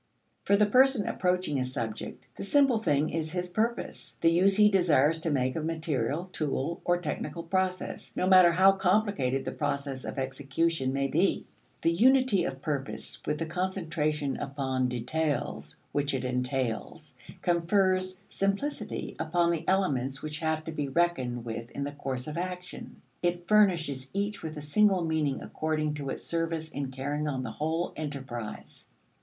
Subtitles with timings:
[0.45, 4.67] For the person approaching a subject, the simple thing is his purpose the use he
[4.67, 10.03] desires to make of material, tool, or technical process, no matter how complicated the process
[10.03, 11.45] of execution may be.
[11.83, 17.13] The unity of the purpose, with the concentration upon details which it entails,
[17.43, 22.39] confers simplicity upon the elements which have to be reckoned with in the course of
[22.39, 23.03] action.
[23.21, 27.51] It furnishes each with a single meaning according to its service in carrying on the
[27.51, 28.89] whole enterprise.